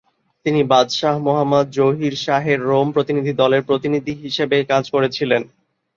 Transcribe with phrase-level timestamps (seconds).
[0.45, 5.41] তিনি বাদশাহ মোহাম্মদ জহির শাহের রোম প্রতিনিধি দলের প্রতিনিধি হিসেবে কাজ করেছিলেন।